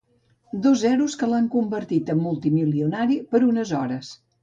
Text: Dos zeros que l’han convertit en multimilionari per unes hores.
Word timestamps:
Dos 0.63 0.81
zeros 0.85 1.17
que 1.19 1.29
l’han 1.33 1.51
convertit 1.57 2.11
en 2.17 2.25
multimilionari 2.25 3.23
per 3.35 3.47
unes 3.53 3.79
hores. 3.83 4.15